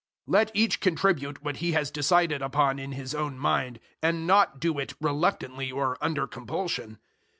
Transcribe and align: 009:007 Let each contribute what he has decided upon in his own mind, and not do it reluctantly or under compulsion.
009:007 0.27 0.33
Let 0.33 0.51
each 0.55 0.79
contribute 0.79 1.43
what 1.43 1.57
he 1.57 1.73
has 1.73 1.91
decided 1.91 2.41
upon 2.41 2.79
in 2.79 2.93
his 2.93 3.13
own 3.13 3.37
mind, 3.37 3.79
and 4.01 4.25
not 4.25 4.59
do 4.59 4.79
it 4.79 4.95
reluctantly 4.99 5.71
or 5.71 5.95
under 6.03 6.25
compulsion. 6.25 6.97